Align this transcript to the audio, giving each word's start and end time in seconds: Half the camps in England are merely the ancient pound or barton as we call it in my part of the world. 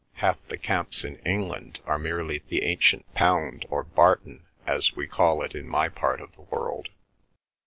Half 0.13 0.39
the 0.47 0.57
camps 0.57 1.03
in 1.05 1.17
England 1.17 1.79
are 1.85 1.99
merely 1.99 2.41
the 2.49 2.63
ancient 2.63 3.05
pound 3.13 3.67
or 3.69 3.83
barton 3.83 4.47
as 4.65 4.95
we 4.95 5.05
call 5.05 5.43
it 5.43 5.53
in 5.53 5.67
my 5.67 5.89
part 5.89 6.19
of 6.21 6.31
the 6.33 6.41
world. 6.41 6.89